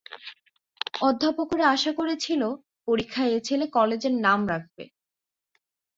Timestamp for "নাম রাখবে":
4.25-4.83